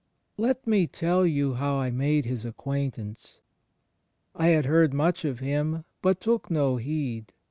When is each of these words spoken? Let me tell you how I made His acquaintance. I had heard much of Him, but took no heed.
Let 0.35 0.65
me 0.65 0.87
tell 0.87 1.27
you 1.27 1.53
how 1.53 1.75
I 1.75 1.91
made 1.91 2.25
His 2.25 2.43
acquaintance. 2.43 3.39
I 4.33 4.47
had 4.47 4.65
heard 4.65 4.95
much 4.95 5.23
of 5.25 5.37
Him, 5.37 5.85
but 6.01 6.19
took 6.19 6.49
no 6.49 6.77
heed. 6.77 7.33